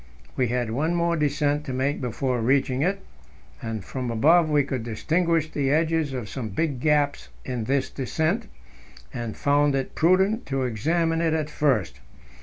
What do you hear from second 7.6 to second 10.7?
this descent, and found it prudent to